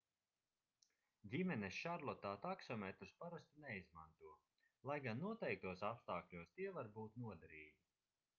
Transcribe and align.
ģimenes 1.33 1.75
šarlotā 1.79 2.31
taksometrus 2.45 3.13
parasti 3.25 3.63
neizmanto 3.67 4.33
lai 4.91 4.97
gan 5.05 5.23
noteiktos 5.27 5.85
apstākļos 5.93 6.53
tie 6.59 6.75
var 6.81 6.93
būt 6.99 7.23
noderīgi 7.27 7.81